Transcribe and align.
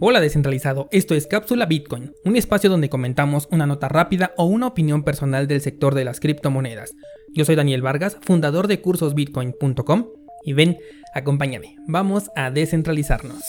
Hola 0.00 0.20
descentralizado, 0.20 0.88
esto 0.92 1.16
es 1.16 1.26
Cápsula 1.26 1.66
Bitcoin, 1.66 2.12
un 2.24 2.36
espacio 2.36 2.70
donde 2.70 2.88
comentamos 2.88 3.48
una 3.50 3.66
nota 3.66 3.88
rápida 3.88 4.32
o 4.36 4.44
una 4.44 4.68
opinión 4.68 5.02
personal 5.02 5.48
del 5.48 5.60
sector 5.60 5.96
de 5.96 6.04
las 6.04 6.20
criptomonedas. 6.20 6.94
Yo 7.34 7.44
soy 7.44 7.56
Daniel 7.56 7.82
Vargas, 7.82 8.16
fundador 8.20 8.68
de 8.68 8.80
cursosbitcoin.com 8.80 10.06
y 10.44 10.52
ven, 10.52 10.78
acompáñame, 11.14 11.74
vamos 11.88 12.30
a 12.36 12.52
descentralizarnos. 12.52 13.42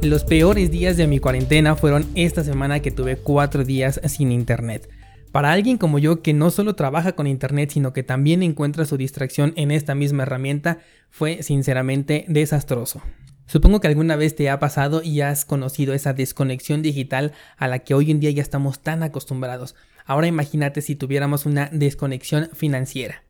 Los 0.00 0.24
peores 0.24 0.70
días 0.70 0.96
de 0.96 1.06
mi 1.06 1.18
cuarentena 1.18 1.76
fueron 1.76 2.06
esta 2.14 2.42
semana 2.42 2.80
que 2.80 2.90
tuve 2.90 3.18
cuatro 3.18 3.62
días 3.62 4.00
sin 4.06 4.32
internet. 4.32 4.88
Para 5.32 5.52
alguien 5.52 5.78
como 5.78 5.98
yo 5.98 6.20
que 6.20 6.34
no 6.34 6.50
solo 6.50 6.74
trabaja 6.74 7.12
con 7.12 7.26
Internet, 7.26 7.70
sino 7.70 7.94
que 7.94 8.02
también 8.02 8.42
encuentra 8.42 8.84
su 8.84 8.98
distracción 8.98 9.54
en 9.56 9.70
esta 9.70 9.94
misma 9.94 10.24
herramienta, 10.24 10.80
fue 11.08 11.42
sinceramente 11.42 12.26
desastroso. 12.28 13.00
Supongo 13.46 13.80
que 13.80 13.88
alguna 13.88 14.14
vez 14.16 14.36
te 14.36 14.50
ha 14.50 14.58
pasado 14.58 15.02
y 15.02 15.22
has 15.22 15.46
conocido 15.46 15.94
esa 15.94 16.12
desconexión 16.12 16.82
digital 16.82 17.32
a 17.56 17.66
la 17.66 17.78
que 17.78 17.94
hoy 17.94 18.10
en 18.10 18.20
día 18.20 18.30
ya 18.30 18.42
estamos 18.42 18.80
tan 18.80 19.02
acostumbrados. 19.02 19.74
Ahora 20.04 20.26
imagínate 20.26 20.82
si 20.82 20.96
tuviéramos 20.96 21.46
una 21.46 21.70
desconexión 21.72 22.50
financiera. 22.52 23.24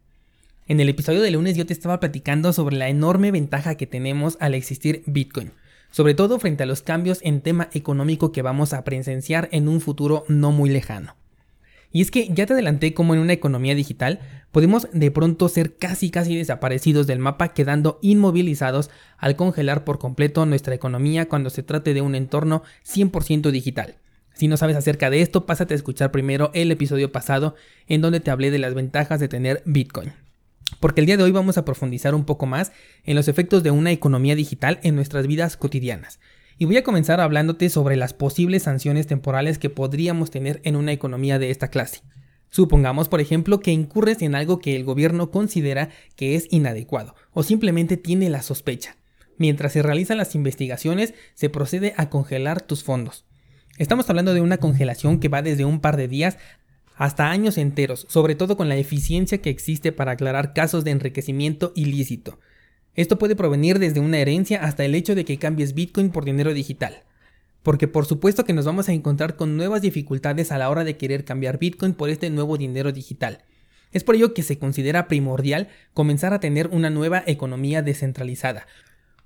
En 0.66 0.80
el 0.80 0.88
episodio 0.88 1.23
de 1.23 1.30
lunes 1.30 1.57
yo 1.57 1.66
te 1.66 1.73
estaba 1.73 2.01
platicando 2.01 2.52
sobre 2.52 2.77
la 2.77 2.88
enorme 2.88 3.30
ventaja 3.30 3.77
que 3.77 3.87
tenemos 3.87 4.37
al 4.41 4.55
existir 4.55 5.05
Bitcoin, 5.07 5.52
sobre 5.93 6.15
todo 6.15 6.41
frente 6.41 6.65
a 6.65 6.66
los 6.66 6.82
cambios 6.82 7.21
en 7.23 7.43
tema 7.43 7.69
económico 7.73 8.32
que 8.32 8.43
vamos 8.43 8.73
a 8.73 8.82
presenciar 8.82 9.48
en 9.52 9.69
un 9.69 9.80
futuro 9.80 10.24
no 10.29 10.51
muy 10.51 10.69
lejano. 10.69 11.21
Y 11.92 12.01
es 12.01 12.10
que 12.10 12.28
ya 12.28 12.46
te 12.46 12.55
adelanté 12.55 12.95
como 12.95 13.14
en 13.14 13.20
una 13.20 13.34
economía 13.34 13.74
digital 13.74 14.20
podemos 14.51 14.88
de 14.92 15.10
pronto 15.10 15.48
ser 15.48 15.77
casi 15.77 16.10
casi 16.10 16.37
desaparecidos 16.37 17.06
del 17.06 17.18
mapa 17.18 17.52
quedando 17.52 17.98
inmovilizados 18.02 18.90
al 19.18 19.37
congelar 19.37 19.85
por 19.85 19.98
completo 19.98 20.45
nuestra 20.46 20.74
economía 20.74 21.29
cuando 21.29 21.51
se 21.51 21.63
trate 21.63 21.95
de 21.95 22.01
un 22.01 22.15
entorno 22.15 22.63
100% 22.87 23.51
digital. 23.51 23.96
Si 24.35 24.48
no 24.48 24.57
sabes 24.57 24.76
acerca 24.76 25.10
de 25.10 25.20
esto, 25.20 25.45
pásate 25.45 25.74
a 25.74 25.76
escuchar 25.76 26.10
primero 26.10 26.51
el 26.54 26.70
episodio 26.70 27.13
pasado 27.13 27.54
en 27.87 28.01
donde 28.01 28.20
te 28.20 28.30
hablé 28.30 28.51
de 28.51 28.59
las 28.59 28.74
ventajas 28.74 29.20
de 29.20 29.29
tener 29.29 29.63
Bitcoin. 29.66 30.13
Porque 30.80 31.01
el 31.01 31.07
día 31.07 31.18
de 31.18 31.23
hoy 31.23 31.32
vamos 31.32 31.59
a 31.59 31.66
profundizar 31.66 32.15
un 32.15 32.24
poco 32.24 32.46
más 32.46 32.73
en 33.04 33.15
los 33.15 33.29
efectos 33.29 33.63
de 33.63 33.70
una 33.70 33.93
economía 33.93 34.35
digital 34.35 34.80
en 34.82 34.96
nuestras 34.96 35.26
vidas 35.26 35.59
cotidianas 35.59 36.18
y 36.58 36.64
voy 36.64 36.76
a 36.76 36.82
comenzar 36.82 37.20
hablándote 37.20 37.68
sobre 37.68 37.96
las 37.96 38.14
posibles 38.14 38.64
sanciones 38.64 39.06
temporales 39.06 39.58
que 39.58 39.70
podríamos 39.70 40.30
tener 40.30 40.60
en 40.64 40.76
una 40.76 40.92
economía 40.92 41.38
de 41.38 41.50
esta 41.50 41.68
clase. 41.68 42.02
Supongamos, 42.50 43.08
por 43.08 43.20
ejemplo, 43.20 43.60
que 43.60 43.70
incurres 43.70 44.20
en 44.20 44.34
algo 44.34 44.58
que 44.58 44.76
el 44.76 44.84
gobierno 44.84 45.30
considera 45.30 45.88
que 46.16 46.36
es 46.36 46.46
inadecuado 46.50 47.14
o 47.32 47.42
simplemente 47.42 47.96
tiene 47.96 48.28
la 48.28 48.42
sospecha. 48.42 48.96
Mientras 49.38 49.73
se 49.73 49.82
realizan 49.82 50.18
las 50.18 50.34
investigaciones, 50.34 51.14
se 51.34 51.48
procede 51.48 51.95
a 51.96 52.10
congelar 52.10 52.60
tus 52.60 52.84
fondos. 52.84 53.24
Estamos 53.78 54.08
hablando 54.10 54.34
de 54.34 54.42
una 54.42 54.58
congelación 54.58 55.18
que 55.18 55.28
va 55.28 55.40
desde 55.40 55.64
un 55.64 55.80
par 55.80 55.96
de 55.96 56.08
días 56.08 56.36
hasta 56.96 57.30
años 57.30 57.56
enteros, 57.56 58.06
sobre 58.08 58.34
todo 58.34 58.56
con 58.56 58.68
la 58.68 58.76
eficiencia 58.76 59.38
que 59.38 59.50
existe 59.50 59.90
para 59.90 60.12
aclarar 60.12 60.52
casos 60.52 60.84
de 60.84 60.90
enriquecimiento 60.90 61.73
ilícito. 61.74 62.38
Esto 62.95 63.18
puede 63.18 63.37
provenir 63.37 63.79
desde 63.79 64.00
una 64.00 64.19
herencia 64.19 64.62
hasta 64.62 64.84
el 64.84 64.94
hecho 64.94 65.15
de 65.15 65.25
que 65.25 65.38
cambies 65.38 65.75
Bitcoin 65.75 66.10
por 66.10 66.25
dinero 66.25 66.53
digital. 66.53 67.04
Porque 67.62 67.88
por 67.88 68.04
supuesto 68.04 68.44
que 68.44 68.53
nos 68.53 68.66
vamos 68.66 68.88
a 68.88 68.93
encontrar 68.93 69.37
con 69.37 69.56
nuevas 69.56 69.82
dificultades 69.82 70.53
a 70.53 70.59
la 70.59 70.69
hora 70.69 70.84
de 70.84 70.97
querer 70.97 71.25
cambiar 71.25 71.59
Bitcoin 71.59 71.94
por 71.94 72.10
este 72.10 72.28
nuevo 72.28 72.59
dinero 72.59 72.93
digital. 72.93 73.44
Es 73.93 74.04
por 74.04 74.15
ello 74.15 74.34
que 74.34 74.43
se 74.43 74.59
considera 74.59 75.09
primordial 75.09 75.69
comenzar 75.94 76.34
a 76.34 76.41
tener 76.41 76.69
una 76.69 76.91
nueva 76.91 77.22
economía 77.26 77.82
descentralizada, 77.82 78.66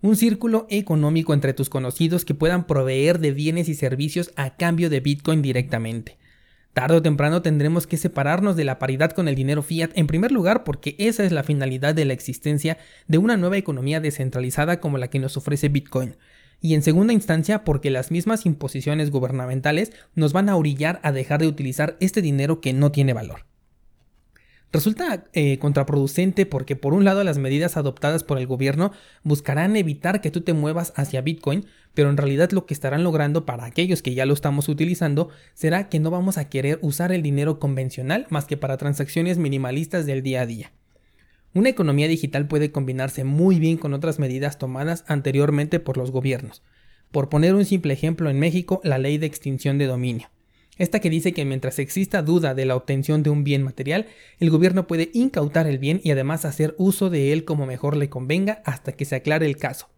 un 0.01 0.17
círculo 0.17 0.67
económico 0.71 1.35
entre 1.35 1.55
tus 1.55 1.69
conocidos 1.69 2.25
que 2.25 2.35
puedan 2.35 2.67
proveer 2.67 3.19
de 3.19 3.33
bienes 3.33 3.69
y 3.69 3.75
servicios 3.75 4.31
a 4.37 4.57
cambio 4.57 4.91
de 4.91 5.01
Bitcoin 5.01 5.43
directamente. 5.43 6.19
Tarde 6.77 6.97
o 6.97 7.01
temprano 7.01 7.41
tendremos 7.41 7.87
que 7.87 7.97
separarnos 7.97 8.55
de 8.55 8.67
la 8.67 8.79
paridad 8.79 9.13
con 9.13 9.29
el 9.29 9.35
dinero 9.35 9.63
fiat 9.63 9.93
en 9.95 10.07
primer 10.07 10.31
lugar 10.31 10.63
porque 10.63 10.95
esa 10.99 11.25
es 11.25 11.33
la 11.33 11.43
finalidad 11.43 11.95
de 11.95 12.05
la 12.05 12.13
existencia 12.13 12.77
de 13.09 13.17
una 13.17 13.39
nueva 13.39 13.57
economía 13.57 13.99
descentralizada 13.99 14.79
como 14.79 14.99
la 14.99 15.09
que 15.09 15.19
nos 15.19 15.39
ofrece 15.39 15.71
Bitcoin. 15.71 16.19
Y 16.61 16.75
en 16.75 16.83
segunda 16.83 17.15
instancia 17.15 17.65
porque 17.65 17.89
las 17.89 18.11
mismas 18.11 18.45
imposiciones 18.45 19.11
gubernamentales 19.11 19.91
nos 20.15 20.35
van 20.35 20.51
a 20.51 20.57
orillar 20.57 21.01
a 21.03 21.13
dejar 21.13 21.41
de 21.41 21.47
utilizar 21.47 21.97
este 21.99 22.21
dinero 22.21 22.61
que 22.61 22.75
no 22.75 22.93
tiene 22.93 23.15
valor. 23.15 23.47
Resulta 24.77 25.25
eh, 25.33 25.59
contraproducente 25.59 26.45
porque 26.45 26.77
por 26.77 26.93
un 26.93 27.07
lado 27.07 27.25
las 27.25 27.39
medidas 27.39 27.79
adoptadas 27.79 28.25
por 28.25 28.37
el 28.37 28.47
gobierno 28.47 28.93
buscarán 29.23 29.75
evitar 29.75 30.21
que 30.21 30.31
tú 30.31 30.43
te 30.43 30.53
muevas 30.53 30.93
hacia 30.97 31.23
Bitcoin, 31.23 31.65
pero 31.95 32.11
en 32.11 32.19
realidad 32.19 32.51
lo 32.51 32.67
que 32.67 32.75
estarán 32.75 33.03
logrando 33.03 33.47
para 33.47 33.65
aquellos 33.65 34.03
que 34.03 34.13
ya 34.13 34.27
lo 34.27 34.35
estamos 34.35 34.69
utilizando 34.69 35.31
será 35.55 35.89
que 35.89 35.99
no 35.99 36.11
vamos 36.11 36.37
a 36.37 36.51
querer 36.51 36.79
usar 36.83 37.11
el 37.11 37.23
dinero 37.23 37.59
convencional 37.59 38.27
más 38.29 38.45
que 38.45 38.59
para 38.59 38.77
transacciones 38.77 39.39
minimalistas 39.39 40.05
del 40.05 40.23
día 40.23 40.43
a 40.43 40.47
día. 40.47 40.73
Una 41.55 41.71
economía 41.71 42.07
digital 42.07 42.47
puede 42.47 42.71
combinarse 42.71 43.25
muy 43.25 43.59
bien 43.59 43.79
con 43.79 43.95
otras 43.95 44.19
medidas 44.19 44.59
tomadas 44.59 45.07
anteriormente 45.09 45.81
por 45.81 45.97
los 45.97 46.11
gobiernos. 46.11 46.63
Por 47.11 47.31
poner 47.31 47.55
un 47.55 47.65
simple 47.65 47.95
ejemplo 47.95 48.29
en 48.29 48.39
México, 48.39 48.83
la 48.85 48.99
ley 48.99 49.17
de 49.17 49.25
extinción 49.25 49.79
de 49.79 49.87
dominio. 49.87 50.29
Esta 50.79 51.01
que 51.01 51.09
dice 51.09 51.33
que 51.33 51.45
mientras 51.45 51.79
exista 51.79 52.23
duda 52.23 52.55
de 52.55 52.67
la 52.67 52.77
obtención 52.77 53.23
de 53.23 53.31
un 53.31 53.45
bien 53.45 53.63
material, 53.63 54.07
el 54.39 54.51
gobierno 54.51 54.87
puede 54.87 55.11
incautar 55.15 55.67
el 55.67 55.79
bien 55.79 56.01
y 56.05 56.11
además 56.11 56.45
hacer 56.45 56.75
uso 56.77 57.09
de 57.09 57.33
él 57.33 57.45
como 57.45 57.65
mejor 57.65 57.97
le 57.97 58.11
convenga 58.11 58.63
hasta 58.67 58.93
que 58.93 59.07
se 59.07 59.17
aclare 59.17 59.47
el 59.47 59.57
caso. 59.57 59.89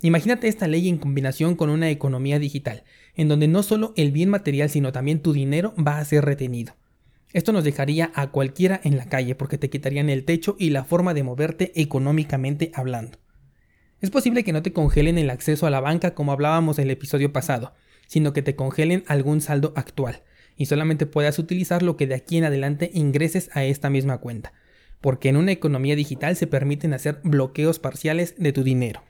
Imagínate 0.00 0.48
esta 0.48 0.66
ley 0.66 0.88
en 0.88 0.98
combinación 0.98 1.56
con 1.56 1.70
una 1.70 1.90
economía 1.90 2.38
digital, 2.38 2.84
en 3.16 3.28
donde 3.28 3.48
no 3.48 3.62
solo 3.62 3.92
el 3.96 4.12
bien 4.12 4.30
material 4.30 4.70
sino 4.70 4.92
también 4.92 5.20
tu 5.20 5.32
dinero 5.32 5.74
va 5.76 5.98
a 5.98 6.04
ser 6.04 6.24
retenido. 6.24 6.74
Esto 7.32 7.52
nos 7.52 7.64
dejaría 7.64 8.12
a 8.14 8.30
cualquiera 8.30 8.80
en 8.84 8.96
la 8.96 9.06
calle 9.06 9.34
porque 9.34 9.58
te 9.58 9.68
quitarían 9.68 10.08
el 10.08 10.24
techo 10.24 10.56
y 10.58 10.70
la 10.70 10.84
forma 10.84 11.14
de 11.14 11.22
moverte 11.22 11.72
económicamente 11.74 12.70
hablando. 12.74 13.18
Es 14.00 14.10
posible 14.10 14.44
que 14.44 14.52
no 14.52 14.62
te 14.62 14.72
congelen 14.72 15.18
el 15.18 15.30
acceso 15.30 15.66
a 15.66 15.70
la 15.70 15.80
banca 15.80 16.14
como 16.14 16.32
hablábamos 16.32 16.78
en 16.78 16.84
el 16.84 16.90
episodio 16.92 17.32
pasado, 17.32 17.72
sino 18.06 18.32
que 18.32 18.42
te 18.42 18.56
congelen 18.56 19.04
algún 19.06 19.40
saldo 19.40 19.72
actual 19.76 20.22
y 20.56 20.66
solamente 20.66 21.06
puedas 21.06 21.38
utilizar 21.38 21.82
lo 21.82 21.96
que 21.96 22.06
de 22.06 22.14
aquí 22.14 22.36
en 22.36 22.44
adelante 22.44 22.90
ingreses 22.94 23.50
a 23.54 23.64
esta 23.64 23.90
misma 23.90 24.18
cuenta, 24.18 24.52
porque 25.00 25.28
en 25.28 25.36
una 25.36 25.52
economía 25.52 25.96
digital 25.96 26.36
se 26.36 26.46
permiten 26.46 26.94
hacer 26.94 27.20
bloqueos 27.24 27.78
parciales 27.78 28.34
de 28.38 28.52
tu 28.52 28.62
dinero. 28.62 29.02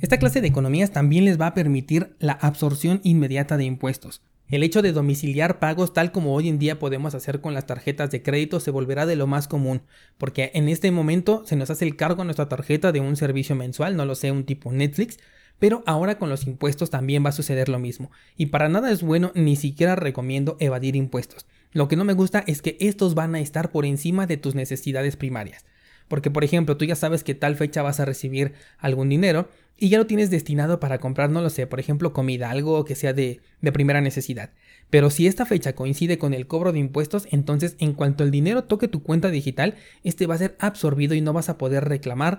Esta 0.00 0.18
clase 0.18 0.40
de 0.40 0.48
economías 0.48 0.92
también 0.92 1.24
les 1.24 1.40
va 1.40 1.48
a 1.48 1.54
permitir 1.54 2.16
la 2.18 2.32
absorción 2.32 3.00
inmediata 3.04 3.56
de 3.56 3.64
impuestos. 3.64 4.22
El 4.48 4.62
hecho 4.62 4.80
de 4.80 4.92
domiciliar 4.92 5.58
pagos 5.58 5.92
tal 5.92 6.10
como 6.10 6.34
hoy 6.34 6.48
en 6.48 6.58
día 6.58 6.78
podemos 6.78 7.14
hacer 7.14 7.42
con 7.42 7.52
las 7.52 7.66
tarjetas 7.66 8.10
de 8.10 8.22
crédito 8.22 8.60
se 8.60 8.70
volverá 8.70 9.04
de 9.04 9.14
lo 9.14 9.26
más 9.26 9.46
común, 9.46 9.82
porque 10.16 10.52
en 10.54 10.70
este 10.70 10.90
momento 10.90 11.42
se 11.44 11.56
nos 11.56 11.68
hace 11.68 11.84
el 11.84 11.96
cargo 11.96 12.22
a 12.22 12.24
nuestra 12.24 12.48
tarjeta 12.48 12.90
de 12.90 13.00
un 13.00 13.16
servicio 13.16 13.54
mensual, 13.54 13.94
no 13.94 14.06
lo 14.06 14.14
sé, 14.14 14.32
un 14.32 14.44
tipo 14.44 14.72
Netflix, 14.72 15.18
pero 15.58 15.82
ahora 15.86 16.18
con 16.18 16.28
los 16.28 16.46
impuestos 16.46 16.90
también 16.90 17.24
va 17.24 17.30
a 17.30 17.32
suceder 17.32 17.68
lo 17.68 17.78
mismo. 17.78 18.10
Y 18.36 18.46
para 18.46 18.68
nada 18.68 18.90
es 18.90 19.02
bueno, 19.02 19.32
ni 19.34 19.56
siquiera 19.56 19.96
recomiendo 19.96 20.56
evadir 20.60 20.96
impuestos. 20.96 21.46
Lo 21.72 21.88
que 21.88 21.96
no 21.96 22.04
me 22.04 22.14
gusta 22.14 22.44
es 22.46 22.62
que 22.62 22.76
estos 22.80 23.14
van 23.14 23.34
a 23.34 23.40
estar 23.40 23.70
por 23.70 23.84
encima 23.84 24.26
de 24.26 24.36
tus 24.36 24.54
necesidades 24.54 25.16
primarias. 25.16 25.64
Porque, 26.08 26.30
por 26.30 26.42
ejemplo, 26.42 26.76
tú 26.76 26.86
ya 26.86 26.96
sabes 26.96 27.22
que 27.22 27.34
tal 27.34 27.56
fecha 27.56 27.82
vas 27.82 28.00
a 28.00 28.06
recibir 28.06 28.54
algún 28.78 29.10
dinero 29.10 29.48
y 29.76 29.90
ya 29.90 29.98
lo 29.98 30.06
tienes 30.06 30.30
destinado 30.30 30.80
para 30.80 30.98
comprar, 30.98 31.30
no 31.30 31.42
lo 31.42 31.50
sé, 31.50 31.66
por 31.66 31.78
ejemplo, 31.78 32.12
comida, 32.12 32.50
algo 32.50 32.84
que 32.84 32.94
sea 32.94 33.12
de, 33.12 33.40
de 33.60 33.72
primera 33.72 34.00
necesidad. 34.00 34.50
Pero 34.90 35.10
si 35.10 35.26
esta 35.26 35.44
fecha 35.44 35.74
coincide 35.74 36.18
con 36.18 36.32
el 36.32 36.46
cobro 36.46 36.72
de 36.72 36.78
impuestos, 36.78 37.28
entonces 37.30 37.76
en 37.78 37.92
cuanto 37.92 38.24
el 38.24 38.30
dinero 38.30 38.64
toque 38.64 38.88
tu 38.88 39.02
cuenta 39.02 39.28
digital, 39.28 39.74
este 40.02 40.26
va 40.26 40.34
a 40.34 40.38
ser 40.38 40.56
absorbido 40.58 41.14
y 41.14 41.20
no 41.20 41.34
vas 41.34 41.50
a 41.50 41.58
poder 41.58 41.84
reclamar 41.84 42.38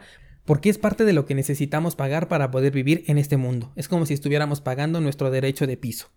porque 0.49 0.71
es 0.71 0.79
parte 0.79 1.05
de 1.05 1.13
lo 1.13 1.27
que 1.27 1.35
necesitamos 1.35 1.95
pagar 1.95 2.27
para 2.27 2.49
poder 2.49 2.73
vivir 2.73 3.03
en 3.05 3.19
este 3.19 3.37
mundo. 3.37 3.71
Es 3.75 3.87
como 3.87 4.07
si 4.07 4.15
estuviéramos 4.15 4.61
pagando 4.61 4.99
nuestro 4.99 5.29
derecho 5.29 5.67
de 5.67 5.77
piso. 5.77 6.07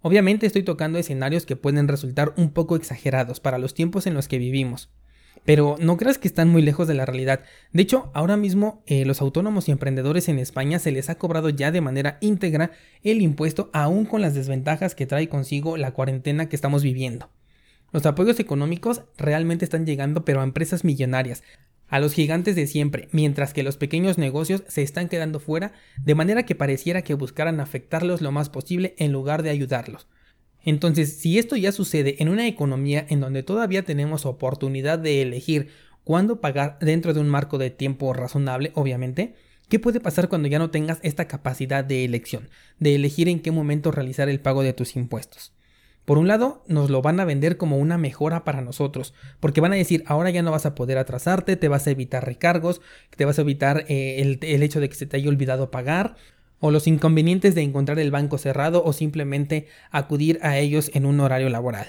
Obviamente 0.00 0.46
estoy 0.46 0.62
tocando 0.62 0.98
escenarios 0.98 1.44
que 1.44 1.56
pueden 1.56 1.86
resultar 1.86 2.32
un 2.38 2.52
poco 2.52 2.76
exagerados 2.76 3.38
para 3.38 3.58
los 3.58 3.74
tiempos 3.74 4.06
en 4.06 4.14
los 4.14 4.28
que 4.28 4.38
vivimos. 4.38 4.88
Pero 5.44 5.76
no 5.78 5.98
creas 5.98 6.16
que 6.16 6.26
están 6.26 6.48
muy 6.48 6.62
lejos 6.62 6.88
de 6.88 6.94
la 6.94 7.04
realidad. 7.04 7.40
De 7.74 7.82
hecho, 7.82 8.10
ahora 8.14 8.38
mismo 8.38 8.82
eh, 8.86 9.04
los 9.04 9.20
autónomos 9.20 9.68
y 9.68 9.72
emprendedores 9.72 10.30
en 10.30 10.38
España 10.38 10.78
se 10.78 10.90
les 10.90 11.10
ha 11.10 11.16
cobrado 11.16 11.50
ya 11.50 11.70
de 11.70 11.82
manera 11.82 12.16
íntegra 12.22 12.70
el 13.02 13.20
impuesto 13.20 13.68
aún 13.74 14.06
con 14.06 14.22
las 14.22 14.34
desventajas 14.34 14.94
que 14.94 15.04
trae 15.04 15.28
consigo 15.28 15.76
la 15.76 15.90
cuarentena 15.90 16.48
que 16.48 16.56
estamos 16.56 16.82
viviendo. 16.82 17.28
Los 17.92 18.04
apoyos 18.06 18.40
económicos 18.40 19.02
realmente 19.16 19.64
están 19.64 19.86
llegando 19.86 20.24
pero 20.24 20.40
a 20.40 20.44
empresas 20.44 20.82
millonarias, 20.82 21.42
a 21.88 22.00
los 22.00 22.12
gigantes 22.12 22.56
de 22.56 22.66
siempre, 22.66 23.08
mientras 23.12 23.52
que 23.52 23.62
los 23.62 23.76
pequeños 23.76 24.18
negocios 24.18 24.64
se 24.68 24.82
están 24.82 25.08
quedando 25.08 25.40
fuera, 25.40 25.72
de 26.02 26.14
manera 26.14 26.44
que 26.44 26.54
pareciera 26.54 27.02
que 27.02 27.14
buscaran 27.14 27.60
afectarlos 27.60 28.20
lo 28.20 28.32
más 28.32 28.48
posible 28.48 28.94
en 28.98 29.12
lugar 29.12 29.42
de 29.42 29.50
ayudarlos. 29.50 30.08
Entonces, 30.64 31.18
si 31.18 31.38
esto 31.38 31.54
ya 31.54 31.70
sucede 31.70 32.16
en 32.18 32.28
una 32.28 32.48
economía 32.48 33.06
en 33.08 33.20
donde 33.20 33.44
todavía 33.44 33.84
tenemos 33.84 34.26
oportunidad 34.26 34.98
de 34.98 35.22
elegir 35.22 35.68
cuándo 36.02 36.40
pagar 36.40 36.78
dentro 36.80 37.14
de 37.14 37.20
un 37.20 37.28
marco 37.28 37.56
de 37.56 37.70
tiempo 37.70 38.12
razonable, 38.12 38.72
obviamente, 38.74 39.34
¿qué 39.68 39.78
puede 39.78 40.00
pasar 40.00 40.28
cuando 40.28 40.48
ya 40.48 40.58
no 40.58 40.70
tengas 40.70 40.98
esta 41.02 41.28
capacidad 41.28 41.84
de 41.84 42.04
elección, 42.04 42.48
de 42.80 42.96
elegir 42.96 43.28
en 43.28 43.40
qué 43.40 43.52
momento 43.52 43.92
realizar 43.92 44.28
el 44.28 44.40
pago 44.40 44.64
de 44.64 44.72
tus 44.72 44.96
impuestos? 44.96 45.52
Por 46.06 46.18
un 46.18 46.28
lado, 46.28 46.62
nos 46.68 46.88
lo 46.88 47.02
van 47.02 47.18
a 47.18 47.24
vender 47.24 47.56
como 47.56 47.78
una 47.78 47.98
mejora 47.98 48.44
para 48.44 48.62
nosotros, 48.62 49.12
porque 49.40 49.60
van 49.60 49.72
a 49.72 49.76
decir, 49.76 50.04
ahora 50.06 50.30
ya 50.30 50.40
no 50.40 50.52
vas 50.52 50.64
a 50.64 50.76
poder 50.76 50.98
atrasarte, 50.98 51.56
te 51.56 51.66
vas 51.66 51.86
a 51.88 51.90
evitar 51.90 52.24
recargos, 52.24 52.80
te 53.16 53.24
vas 53.24 53.38
a 53.38 53.42
evitar 53.42 53.84
eh, 53.88 54.22
el, 54.22 54.38
el 54.40 54.62
hecho 54.62 54.78
de 54.78 54.88
que 54.88 54.94
se 54.94 55.06
te 55.06 55.16
haya 55.16 55.28
olvidado 55.28 55.72
pagar, 55.72 56.14
o 56.60 56.70
los 56.70 56.86
inconvenientes 56.86 57.56
de 57.56 57.62
encontrar 57.62 57.98
el 57.98 58.12
banco 58.12 58.38
cerrado 58.38 58.84
o 58.84 58.92
simplemente 58.92 59.66
acudir 59.90 60.38
a 60.42 60.58
ellos 60.58 60.92
en 60.94 61.06
un 61.06 61.18
horario 61.18 61.50
laboral. 61.50 61.86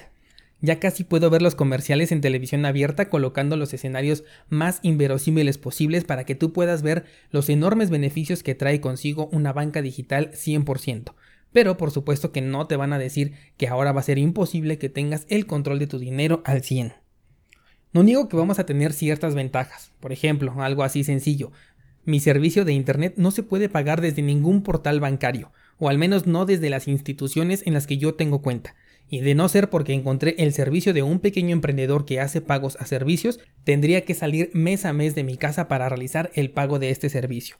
Ya 0.59 0.79
casi 0.79 1.03
puedo 1.03 1.29
ver 1.29 1.43
los 1.43 1.53
comerciales 1.53 2.11
en 2.11 2.19
televisión 2.19 2.65
abierta 2.65 3.09
colocando 3.09 3.55
los 3.55 3.73
escenarios 3.75 4.23
más 4.49 4.79
inverosímiles 4.81 5.59
posibles 5.59 6.03
para 6.03 6.25
que 6.25 6.33
tú 6.33 6.51
puedas 6.51 6.81
ver 6.81 7.05
los 7.29 7.49
enormes 7.49 7.91
beneficios 7.91 8.41
que 8.41 8.55
trae 8.55 8.81
consigo 8.81 9.29
una 9.31 9.53
banca 9.53 9.83
digital 9.83 10.31
100%. 10.31 11.13
Pero 11.57 11.75
por 11.75 11.89
supuesto 11.89 12.31
que 12.31 12.42
no 12.42 12.68
te 12.68 12.75
van 12.75 12.94
a 12.94 13.00
decir 13.00 13.33
que 13.57 13.68
ahora 13.68 13.92
va 13.92 14.01
a 14.01 14.04
ser 14.04 14.19
imposible 14.19 14.77
que 14.77 14.89
tengas 14.89 15.25
el 15.27 15.48
control 15.48 15.80
de 15.80 15.88
tu 15.88 15.98
dinero 15.98 16.44
al 16.45 16.62
100. 16.62 16.94
No 17.94 18.04
niego 18.04 18.30
que 18.30 18.38
vamos 18.38 18.59
a 18.59 18.68
tener 18.68 18.94
ciertas 18.94 19.33
ventajas, 19.33 19.92
por 20.00 20.12
ejemplo, 20.12 20.54
algo 20.62 20.83
así 20.83 21.04
sencillo, 21.04 21.51
mi 22.06 22.19
servicio 22.19 22.63
de 22.63 22.74
Internet 22.74 23.15
no 23.18 23.31
se 23.31 23.42
puede 23.42 23.69
pagar 23.69 24.01
desde 24.01 24.21
ningún 24.21 24.62
portal 24.62 25.00
bancario, 25.00 25.51
o 25.80 25.89
al 25.89 25.98
menos 25.98 26.27
no 26.27 26.45
desde 26.45 26.69
las 26.69 26.88
instituciones 26.88 27.65
en 27.65 27.74
las 27.74 27.88
que 27.88 27.98
yo 27.98 28.13
tengo 28.13 28.44
cuenta. 28.44 28.75
Y 29.09 29.21
de 29.21 29.33
no 29.33 29.50
ser 29.50 29.71
porque 29.71 29.94
encontré 29.94 30.36
el 30.38 30.54
servicio 30.54 30.94
de 30.94 31.01
un 31.01 31.19
pequeño 31.19 31.54
emprendedor 31.54 32.06
que 32.06 32.19
hace 32.19 32.39
pagos 32.39 32.77
a 32.80 32.86
servicios, 32.86 33.39
tendría 33.63 34.01
que 34.01 34.13
salir 34.13 34.51
mes 34.54 34.86
a 34.86 34.94
mes 34.94 35.15
de 35.15 35.24
mi 35.24 35.38
casa 35.38 35.68
para 35.68 35.89
realizar 35.89 36.30
el 36.36 36.51
pago 36.51 36.77
de 36.77 36.92
este 36.92 37.09
servicio. 37.09 37.56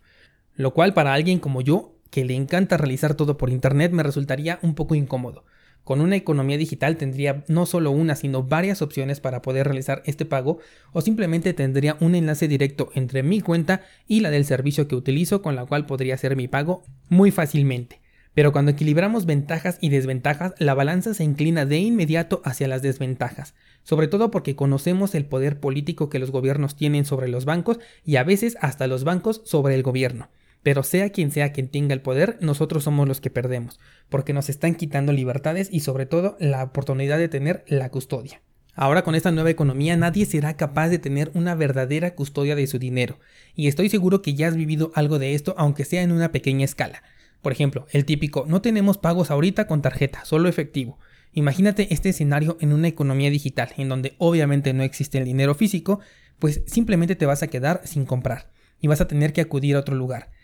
Lo 0.54 0.76
cual 0.76 0.94
para 0.94 1.16
alguien 1.16 1.40
como 1.40 1.62
yo, 1.62 1.97
que 2.09 2.25
le 2.25 2.36
encanta 2.36 2.77
realizar 2.77 3.15
todo 3.15 3.38
por 3.38 3.50
Internet, 3.50 3.92
me 3.92 4.04
resultaría 4.04 4.59
un 4.62 4.75
poco 4.75 4.95
incómodo. 4.95 5.45
Con 5.88 6.01
una 6.01 6.18
economía 6.18 6.57
digital 6.57 6.98
tendría 6.98 7.45
no 7.48 7.65
solo 7.65 7.92
una, 7.92 8.18
sino 8.18 8.44
varias 8.44 8.81
opciones 8.81 9.21
para 9.21 9.42
poder 9.42 9.68
realizar 9.68 10.04
este 10.06 10.25
pago 10.25 10.59
o 10.92 11.00
simplemente 11.00 11.54
tendría 11.54 11.95
un 12.01 12.13
enlace 12.13 12.50
directo 12.50 12.89
entre 12.94 13.24
mi 13.24 13.39
cuenta 13.39 13.83
y 14.06 14.19
la 14.19 14.30
del 14.30 14.44
servicio 14.44 14.89
que 14.89 14.95
utilizo 14.95 15.42
con 15.42 15.56
la 15.56 15.65
cual 15.65 15.86
podría 15.86 16.15
hacer 16.15 16.36
mi 16.36 16.50
pago 16.50 16.83
muy 17.07 17.31
fácilmente. 17.31 18.01
Pero 18.33 18.51
cuando 18.51 18.71
equilibramos 18.71 19.25
ventajas 19.25 19.77
y 19.80 19.88
desventajas, 19.88 20.53
la 20.60 20.74
balanza 20.74 21.13
se 21.13 21.24
inclina 21.24 21.65
de 21.65 21.77
inmediato 21.80 22.42
hacia 22.44 22.68
las 22.68 22.81
desventajas, 22.81 23.56
sobre 23.83 24.10
todo 24.10 24.30
porque 24.30 24.57
conocemos 24.57 25.15
el 25.15 25.25
poder 25.25 25.60
político 25.60 26.10
que 26.10 26.19
los 26.19 26.31
gobiernos 26.31 26.75
tienen 26.75 27.06
sobre 27.06 27.30
los 27.30 27.45
bancos 27.45 27.80
y 28.03 28.18
a 28.18 28.25
veces 28.25 28.57
hasta 28.60 28.88
los 28.88 29.06
bancos 29.06 29.42
sobre 29.45 29.74
el 29.74 29.83
gobierno. 29.83 30.30
Pero 30.68 30.84
sea 30.84 31.12
quien 31.12 31.31
sea 31.31 31.54
quien 31.54 31.69
tenga 31.69 31.94
el 31.94 32.02
poder, 32.02 32.38
nosotros 32.42 32.84
somos 32.84 33.08
los 33.08 33.22
que 33.22 33.30
perdemos, 33.30 33.80
porque 34.10 34.34
nos 34.34 34.50
están 34.50 34.75
quitando 34.75 35.14
libertades 35.14 35.69
y 35.72 35.80
sobre 35.80 36.06
todo 36.06 36.36
la 36.42 36.62
oportunidad 36.62 37.18
de 37.18 37.30
tener 37.30 37.64
la 37.69 37.88
custodia. 37.90 38.42
Ahora 38.74 39.06
con 39.06 39.16
esta 39.16 39.31
nueva 39.31 39.50
economía 39.50 39.96
nadie 39.96 40.25
será 40.25 40.58
capaz 40.58 40.90
de 40.90 41.00
tener 41.00 41.31
una 41.36 41.56
verdadera 41.56 42.16
custodia 42.16 42.54
de 42.58 42.68
su 42.68 42.80
dinero, 42.80 43.18
y 43.56 43.69
estoy 43.69 43.88
seguro 43.88 44.22
que 44.22 44.34
ya 44.34 44.50
has 44.50 44.58
vivido 44.58 44.92
algo 44.94 45.19
de 45.19 45.36
esto 45.36 45.56
aunque 45.58 45.86
sea 45.86 46.02
en 46.02 46.12
una 46.12 46.34
pequeña 46.34 46.66
escala. 46.66 47.02
Por 47.42 47.54
ejemplo, 47.54 47.88
el 47.92 48.04
típico, 48.04 48.44
no 48.46 48.62
tenemos 48.62 48.98
pagos 48.98 49.31
ahorita 49.31 49.68
con 49.68 49.81
tarjeta, 49.81 50.25
solo 50.25 50.50
efectivo. 50.50 51.00
Imagínate 51.31 51.94
este 51.94 52.10
escenario 52.10 52.58
en 52.60 52.74
una 52.74 52.90
economía 52.90 53.30
digital, 53.30 53.70
en 53.78 53.88
donde 53.88 54.16
obviamente 54.18 54.74
no 54.74 54.84
existe 54.84 55.18
el 55.18 55.24
dinero 55.24 55.56
físico, 55.56 56.02
pues 56.40 56.62
simplemente 56.66 57.16
te 57.16 57.25
vas 57.25 57.42
a 57.42 57.48
quedar 57.48 57.80
sin 57.86 58.06
comprar, 58.06 58.52
y 58.81 58.88
vas 58.88 59.00
a 59.00 59.08
tener 59.08 59.31
que 59.31 59.40
acudir 59.40 59.78
a 59.78 59.80
otro 59.80 59.96
lugar. 59.96 60.36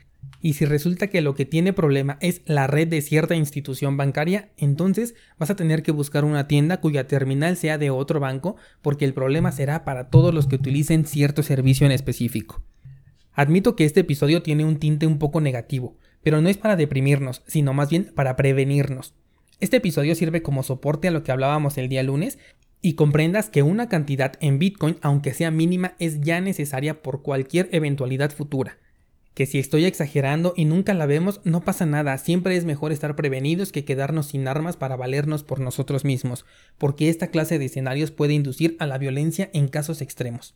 Y 0.43 0.55
si 0.55 0.65
resulta 0.65 1.07
que 1.07 1.21
lo 1.21 1.35
que 1.35 1.45
tiene 1.45 1.71
problema 1.71 2.17
es 2.19 2.41
la 2.45 2.67
red 2.67 2.89
de 2.89 3.01
cierta 3.01 3.33
institución 3.33 3.95
bancaria, 3.95 4.49
entonces 4.57 5.15
vas 5.39 5.49
a 5.49 5.55
tener 5.55 5.83
que 5.83 5.93
buscar 5.93 6.25
una 6.25 6.49
tienda 6.49 6.81
cuya 6.81 7.07
terminal 7.07 7.55
sea 7.55 7.77
de 7.77 7.91
otro 7.91 8.19
banco 8.19 8.57
porque 8.81 9.05
el 9.05 9.13
problema 9.13 9.53
será 9.53 9.85
para 9.85 10.09
todos 10.09 10.33
los 10.33 10.47
que 10.47 10.57
utilicen 10.57 11.05
cierto 11.05 11.43
servicio 11.43 11.85
en 11.85 11.93
específico. 11.93 12.61
Admito 13.31 13.77
que 13.77 13.85
este 13.85 14.01
episodio 14.01 14.43
tiene 14.43 14.65
un 14.65 14.79
tinte 14.79 15.07
un 15.07 15.17
poco 15.17 15.39
negativo, 15.39 15.97
pero 16.23 16.41
no 16.41 16.49
es 16.49 16.57
para 16.57 16.75
deprimirnos, 16.75 17.41
sino 17.47 17.73
más 17.73 17.89
bien 17.89 18.11
para 18.13 18.35
prevenirnos. 18.35 19.15
Este 19.61 19.77
episodio 19.77 20.13
sirve 20.13 20.41
como 20.41 20.61
soporte 20.61 21.07
a 21.07 21.11
lo 21.11 21.23
que 21.23 21.31
hablábamos 21.31 21.77
el 21.77 21.87
día 21.87 22.03
lunes 22.03 22.37
y 22.81 22.95
comprendas 22.95 23.49
que 23.49 23.63
una 23.63 23.87
cantidad 23.87 24.33
en 24.41 24.59
Bitcoin, 24.59 24.97
aunque 25.01 25.33
sea 25.33 25.51
mínima, 25.51 25.95
es 25.99 26.19
ya 26.19 26.41
necesaria 26.41 27.01
por 27.01 27.21
cualquier 27.21 27.69
eventualidad 27.71 28.31
futura 28.31 28.82
que 29.33 29.45
si 29.45 29.59
estoy 29.59 29.85
exagerando 29.85 30.53
y 30.55 30.65
nunca 30.65 30.93
la 30.93 31.05
vemos, 31.05 31.41
no 31.43 31.61
pasa 31.61 31.85
nada, 31.85 32.17
siempre 32.17 32.55
es 32.55 32.65
mejor 32.65 32.91
estar 32.91 33.15
prevenidos 33.15 33.71
que 33.71 33.85
quedarnos 33.85 34.27
sin 34.27 34.47
armas 34.47 34.77
para 34.77 34.95
valernos 34.95 35.43
por 35.43 35.59
nosotros 35.59 36.05
mismos, 36.05 36.45
porque 36.77 37.09
esta 37.09 37.27
clase 37.27 37.57
de 37.57 37.65
escenarios 37.65 38.11
puede 38.11 38.33
inducir 38.33 38.75
a 38.79 38.85
la 38.85 38.97
violencia 38.97 39.49
en 39.53 39.67
casos 39.67 40.01
extremos. 40.01 40.55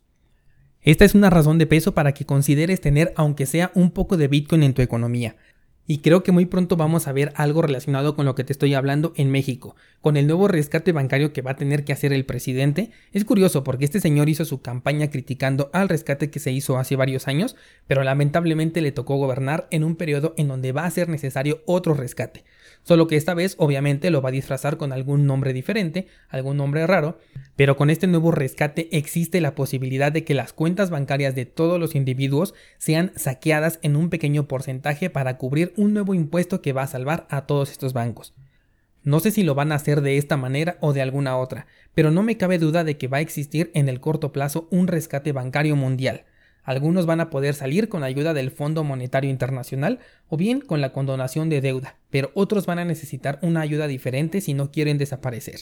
Esta 0.81 1.06
es 1.06 1.15
una 1.15 1.29
razón 1.29 1.57
de 1.57 1.65
peso 1.65 1.94
para 1.94 2.13
que 2.13 2.25
consideres 2.25 2.79
tener 2.79 3.13
aunque 3.15 3.45
sea 3.45 3.71
un 3.74 3.91
poco 3.91 4.15
de 4.15 4.27
Bitcoin 4.27 4.63
en 4.63 4.74
tu 4.74 4.81
economía. 4.81 5.35
Y 5.89 6.00
creo 6.00 6.22
que 6.22 6.34
muy 6.34 6.45
pronto 6.45 6.75
vamos 6.75 7.07
a 7.07 7.13
ver 7.13 7.31
algo 7.36 7.62
relacionado 7.62 8.18
con 8.18 8.25
lo 8.25 8.36
que 8.36 8.44
te 8.44 8.51
estoy 8.51 8.74
hablando 8.74 9.13
en 9.16 9.31
México, 9.31 9.78
con 10.01 10.18
el 10.18 10.28
nuevo 10.28 10.50
rescate 10.50 10.92
bancario 10.92 11.31
que 11.31 11.42
va 11.42 11.51
a 11.51 11.56
tener 11.56 11.86
que 11.86 11.94
hacer 11.94 12.12
el 12.12 12.25
presidente. 12.25 12.92
Es 13.13 13.24
curioso 13.24 13.63
porque 13.63 13.86
este 13.86 14.01
señor 14.01 14.28
hizo 14.28 14.44
su 14.44 14.62
campaña 14.62 15.10
criticando 15.10 15.69
al 15.72 15.88
rescate 15.88 16.30
que 16.30 16.39
se 16.39 16.51
hizo 16.51 16.78
hace 16.78 16.98
varios 16.98 17.30
años, 17.30 17.56
pero 17.88 18.04
lamentablemente 18.04 18.81
le 18.81 18.92
tocó 18.92 19.16
gobernar 19.16 19.69
en 19.72 19.86
un 19.86 19.95
periodo 19.95 20.34
en 20.36 20.50
donde 20.50 20.74
va 20.74 20.84
a 20.84 20.92
ser 20.92 21.07
necesario 21.07 21.62
otro 21.66 21.94
rescate. 21.94 22.44
Solo 22.83 23.07
que 23.07 23.18
esta 23.18 23.33
vez 23.33 23.56
obviamente 23.57 24.09
lo 24.09 24.21
va 24.21 24.29
a 24.29 24.31
disfrazar 24.31 24.77
con 24.77 24.94
algún 24.94 25.25
nombre 25.25 25.53
diferente, 25.53 26.07
algún 26.29 26.57
nombre 26.57 26.88
raro, 26.88 27.19
pero 27.56 27.75
con 27.75 27.89
este 27.89 28.07
nuevo 28.07 28.31
rescate 28.31 28.88
existe 28.97 29.41
la 29.41 29.56
posibilidad 29.56 30.12
de 30.12 30.24
que 30.24 30.33
las 30.33 30.53
cuentas 30.53 30.89
bancarias 30.89 31.35
de 31.35 31.45
todos 31.45 31.79
los 31.79 31.95
individuos 31.95 32.53
sean 32.77 33.12
saqueadas 33.15 33.79
en 33.81 33.95
un 33.95 34.09
pequeño 34.09 34.47
porcentaje 34.47 35.09
para 35.09 35.38
cubrir 35.38 35.74
un 35.75 35.94
nuevo 35.94 36.13
impuesto 36.13 36.62
que 36.62 36.74
va 36.74 36.83
a 36.83 36.88
salvar 36.88 37.27
a 37.29 37.45
todos 37.45 37.71
estos 37.71 37.94
bancos. 37.94 38.33
No 39.03 39.21
sé 39.21 39.31
si 39.31 39.44
lo 39.44 39.56
van 39.56 39.71
a 39.71 39.75
hacer 39.75 40.01
de 40.01 40.18
esta 40.18 40.35
manera 40.35 40.77
o 40.81 40.91
de 40.91 41.01
alguna 41.01 41.38
otra, 41.38 41.65
pero 41.95 42.12
no 42.12 42.24
me 42.24 42.35
cabe 42.35 42.57
duda 42.57 42.83
de 42.83 42.97
que 42.97 43.07
va 43.07 43.18
a 43.18 43.21
existir 43.21 43.71
en 43.74 43.88
el 43.88 44.01
corto 44.01 44.33
plazo 44.33 44.68
un 44.69 44.88
rescate 44.88 45.31
bancario 45.31 45.75
mundial, 45.77 46.25
algunos 46.67 47.05
van 47.05 47.21
a 47.21 47.29
poder 47.29 47.53
salir 47.53 47.88
con 47.88 48.03
ayuda 48.03 48.33
del 48.33 48.51
Fondo 48.51 48.83
Monetario 48.83 49.29
Internacional 49.29 50.00
o 50.27 50.36
bien 50.36 50.59
con 50.59 50.81
la 50.81 50.91
condonación 50.91 51.47
de 51.47 51.62
deuda, 51.62 51.95
pero 52.09 52.29
otros 52.33 52.65
van 52.65 52.77
a 52.77 52.83
necesitar 52.83 53.39
una 53.41 53.62
ayuda 53.62 53.88
diferente 53.88 54.41
si 54.41 54.53
no 54.53 54.69
quieren 54.69 54.97
desaparecer. 54.97 55.62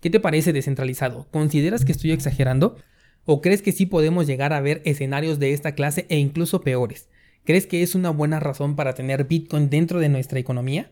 ¿Qué 0.00 0.10
te 0.10 0.18
parece 0.18 0.52
descentralizado? 0.52 1.28
¿Consideras 1.30 1.84
que 1.84 1.92
estoy 1.92 2.10
exagerando? 2.10 2.76
¿O 3.24 3.40
crees 3.40 3.62
que 3.62 3.70
sí 3.70 3.86
podemos 3.86 4.26
llegar 4.26 4.52
a 4.52 4.60
ver 4.60 4.82
escenarios 4.84 5.38
de 5.38 5.52
esta 5.52 5.76
clase 5.76 6.04
e 6.08 6.18
incluso 6.18 6.62
peores? 6.62 7.08
¿Crees 7.44 7.68
que 7.68 7.84
es 7.84 7.94
una 7.94 8.10
buena 8.10 8.40
razón 8.40 8.74
para 8.74 8.94
tener 8.94 9.28
Bitcoin 9.28 9.70
dentro 9.70 10.00
de 10.00 10.08
nuestra 10.08 10.40
economía? 10.40 10.90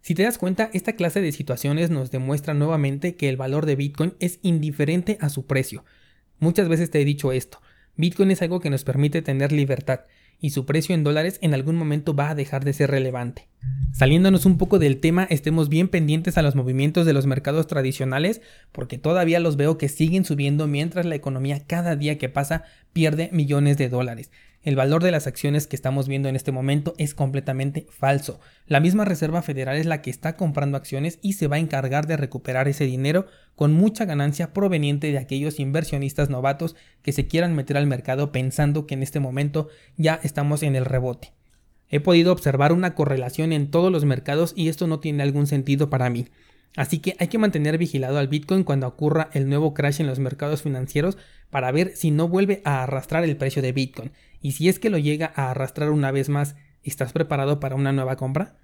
Si 0.00 0.14
te 0.14 0.22
das 0.22 0.38
cuenta, 0.38 0.70
esta 0.72 0.94
clase 0.94 1.20
de 1.20 1.32
situaciones 1.32 1.90
nos 1.90 2.10
demuestra 2.10 2.54
nuevamente 2.54 3.14
que 3.14 3.28
el 3.28 3.36
valor 3.36 3.66
de 3.66 3.76
Bitcoin 3.76 4.14
es 4.20 4.38
indiferente 4.40 5.18
a 5.20 5.28
su 5.28 5.44
precio. 5.44 5.84
Muchas 6.38 6.70
veces 6.70 6.90
te 6.90 7.02
he 7.02 7.04
dicho 7.04 7.32
esto, 7.32 7.60
Bitcoin 7.96 8.30
es 8.30 8.42
algo 8.42 8.60
que 8.60 8.70
nos 8.70 8.84
permite 8.84 9.22
tener 9.22 9.52
libertad 9.52 10.00
y 10.40 10.50
su 10.50 10.64
precio 10.64 10.94
en 10.94 11.04
dólares 11.04 11.38
en 11.42 11.54
algún 11.54 11.76
momento 11.76 12.14
va 12.14 12.30
a 12.30 12.34
dejar 12.34 12.64
de 12.64 12.72
ser 12.72 12.90
relevante. 12.90 13.48
Saliéndonos 13.92 14.46
un 14.46 14.56
poco 14.56 14.78
del 14.78 14.98
tema, 14.98 15.24
estemos 15.24 15.68
bien 15.68 15.88
pendientes 15.88 16.38
a 16.38 16.42
los 16.42 16.54
movimientos 16.54 17.04
de 17.04 17.12
los 17.12 17.26
mercados 17.26 17.66
tradicionales 17.66 18.40
porque 18.72 18.96
todavía 18.96 19.40
los 19.40 19.56
veo 19.56 19.76
que 19.76 19.88
siguen 19.88 20.24
subiendo 20.24 20.66
mientras 20.66 21.04
la 21.04 21.14
economía 21.14 21.62
cada 21.66 21.96
día 21.96 22.16
que 22.16 22.28
pasa 22.28 22.64
pierde 22.92 23.28
millones 23.32 23.76
de 23.76 23.88
dólares. 23.88 24.30
El 24.62 24.76
valor 24.76 25.02
de 25.02 25.10
las 25.10 25.26
acciones 25.26 25.66
que 25.66 25.74
estamos 25.74 26.06
viendo 26.06 26.28
en 26.28 26.36
este 26.36 26.52
momento 26.52 26.92
es 26.98 27.14
completamente 27.14 27.86
falso. 27.88 28.40
La 28.66 28.78
misma 28.78 29.06
Reserva 29.06 29.40
Federal 29.40 29.78
es 29.78 29.86
la 29.86 30.02
que 30.02 30.10
está 30.10 30.36
comprando 30.36 30.76
acciones 30.76 31.18
y 31.22 31.32
se 31.32 31.46
va 31.46 31.56
a 31.56 31.60
encargar 31.60 32.06
de 32.06 32.18
recuperar 32.18 32.68
ese 32.68 32.84
dinero 32.84 33.24
con 33.56 33.72
mucha 33.72 34.04
ganancia 34.04 34.52
proveniente 34.52 35.12
de 35.12 35.16
aquellos 35.16 35.60
inversionistas 35.60 36.28
novatos 36.28 36.76
que 37.00 37.12
se 37.12 37.26
quieran 37.26 37.56
meter 37.56 37.78
al 37.78 37.86
mercado 37.86 38.32
pensando 38.32 38.86
que 38.86 38.92
en 38.92 39.02
este 39.02 39.18
momento 39.18 39.68
ya 39.96 40.20
estamos 40.22 40.62
en 40.62 40.76
el 40.76 40.84
rebote. 40.84 41.32
He 41.88 42.00
podido 42.00 42.30
observar 42.30 42.74
una 42.74 42.94
correlación 42.94 43.54
en 43.54 43.70
todos 43.70 43.90
los 43.90 44.04
mercados 44.04 44.52
y 44.54 44.68
esto 44.68 44.86
no 44.86 45.00
tiene 45.00 45.22
algún 45.22 45.46
sentido 45.46 45.88
para 45.88 46.10
mí. 46.10 46.26
Así 46.76 46.98
que 46.98 47.16
hay 47.18 47.28
que 47.28 47.38
mantener 47.38 47.78
vigilado 47.78 48.18
al 48.18 48.28
Bitcoin 48.28 48.62
cuando 48.62 48.86
ocurra 48.86 49.30
el 49.32 49.48
nuevo 49.48 49.74
crash 49.74 50.00
en 50.00 50.06
los 50.06 50.18
mercados 50.18 50.62
financieros 50.62 51.18
para 51.48 51.72
ver 51.72 51.96
si 51.96 52.10
no 52.10 52.28
vuelve 52.28 52.60
a 52.64 52.82
arrastrar 52.82 53.24
el 53.24 53.36
precio 53.36 53.62
de 53.62 53.72
Bitcoin. 53.72 54.12
Y 54.40 54.52
si 54.52 54.68
es 54.68 54.78
que 54.78 54.90
lo 54.90 54.98
llega 54.98 55.32
a 55.36 55.50
arrastrar 55.50 55.90
una 55.90 56.10
vez 56.10 56.28
más, 56.28 56.56
¿estás 56.82 57.12
preparado 57.12 57.60
para 57.60 57.76
una 57.76 57.92
nueva 57.92 58.16
compra? 58.16 58.56